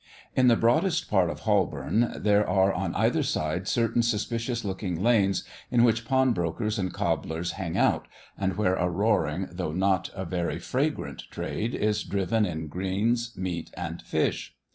In 0.35 0.47
the 0.47 0.55
broadest 0.55 1.11
part 1.11 1.29
of 1.29 1.41
Holborn, 1.41 2.15
there 2.17 2.49
are 2.49 2.73
on 2.73 2.95
either 2.95 3.21
side 3.21 3.67
certain 3.67 4.01
suspicious 4.01 4.65
looking 4.65 4.99
lanes, 4.99 5.43
in 5.69 5.83
which 5.83 6.05
pawnbrokers 6.05 6.79
and 6.79 6.91
cobblers 6.91 7.51
"hang 7.51 7.77
out," 7.77 8.07
and 8.35 8.57
where 8.57 8.73
a 8.77 8.89
roaring, 8.89 9.47
though 9.51 9.73
not 9.73 10.09
a 10.15 10.25
very 10.25 10.57
fragrant, 10.57 11.25
trade 11.29 11.75
is 11.75 12.01
driven 12.03 12.47
in 12.47 12.65
greens, 12.67 13.37
meat, 13.37 13.69
and 13.77 14.01
fish. 14.01 14.55